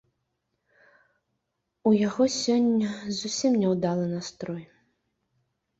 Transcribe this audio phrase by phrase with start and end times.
[1.89, 2.89] У яго сёння
[3.21, 4.63] зусім няўдалы настрой.